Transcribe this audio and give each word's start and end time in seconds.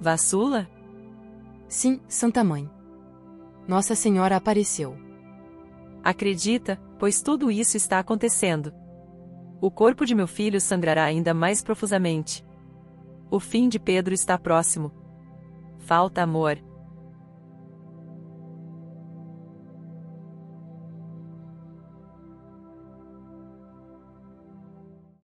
Vassula? 0.00 0.68
Sim, 1.68 2.00
Santa 2.08 2.44
Mãe. 2.44 2.70
Nossa 3.66 3.94
Senhora 3.94 4.36
apareceu. 4.36 4.96
Acredita, 6.02 6.80
pois 6.98 7.22
tudo 7.22 7.50
isso 7.50 7.76
está 7.76 7.98
acontecendo. 7.98 8.72
O 9.60 9.70
corpo 9.70 10.04
de 10.04 10.14
meu 10.14 10.26
filho 10.26 10.60
sangrará 10.60 11.04
ainda 11.04 11.32
mais 11.32 11.62
profusamente. 11.62 12.44
O 13.30 13.40
fim 13.40 13.68
de 13.68 13.78
Pedro 13.78 14.12
está 14.12 14.38
próximo. 14.38 14.92
Falta 15.78 16.22
amor, 16.22 16.58